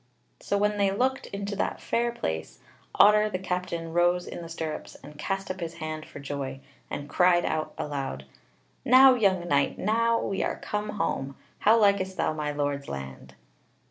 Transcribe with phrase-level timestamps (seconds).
[0.39, 2.57] So when they looked into that fair place,
[2.95, 7.07] Otter the Captain rose in the stirrups and cast up his hand for joy, and
[7.07, 8.25] cried out aloud:
[8.83, 13.35] "Now, young knight, now we are come home: how likest thou my Lord's land?"